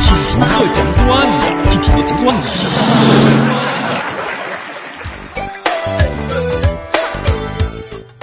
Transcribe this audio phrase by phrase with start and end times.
[0.00, 1.06] 听我讲段
[1.40, 2.46] 子，听听我讲段子。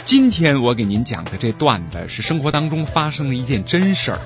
[0.05, 4.19] 今天我给您讲的这段子是生活当中发生的一件真事儿。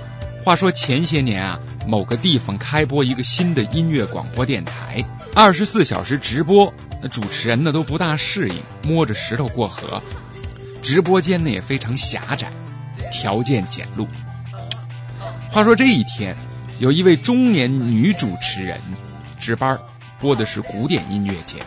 [0.45, 5.03] 话说前些年啊，某个地方开播一个新的音乐广播电台，
[5.33, 10.03] 二十四小时直播，那主持人呢都不大适应，摸着石头过河。
[10.81, 12.51] 直播间呢也非常狭窄，
[13.11, 14.07] 条件简陋。
[15.49, 16.35] 话说这一天，
[16.79, 18.79] 有一位中年女主持人
[19.37, 19.79] 值班，
[20.17, 21.65] 播的是古典音乐节目。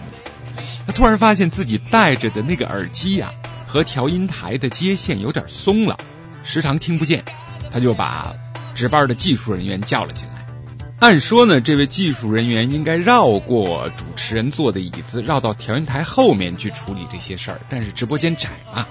[0.86, 3.30] 她突然发现自己戴着的那个耳机呀，
[3.66, 5.98] 和调音台的接线有点松了，
[6.44, 7.24] 时常听不见。
[7.70, 8.32] 她就把
[8.74, 10.46] 值班的技术人员叫了进来。
[10.98, 17.60] 按说呢，这位技术人员应该绕过主持人坐的椅子，绕到调音台后面去处理这些事儿。
[17.68, 18.86] 但是直播间窄嘛，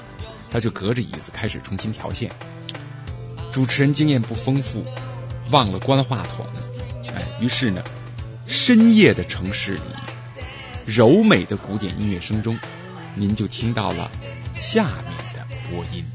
[0.51, 2.31] 他就隔着椅子开始重新调线。
[3.51, 4.85] 主持人经验不丰富，
[5.52, 6.46] 忘了关话筒，
[7.13, 7.84] 哎，于是呢，
[8.48, 9.82] 深夜的城市里，
[10.85, 12.58] 柔美的古典音乐声中，
[13.16, 14.10] 您就听到了
[14.55, 14.93] 下面
[15.34, 16.05] 的播音。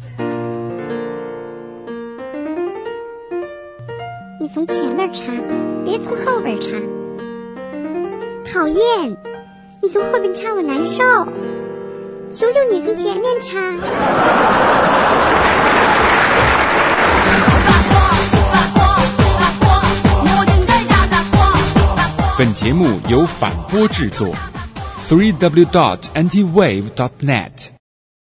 [4.40, 5.32] 你从前面插，
[5.84, 6.76] 别从后边插。
[8.50, 9.16] 讨厌，
[9.82, 11.02] 你从后边插我难受。
[12.32, 13.60] 求求你从前面插。
[22.38, 24.28] 本节目由反播制作
[25.08, 27.75] ，three w dot anti wave dot net。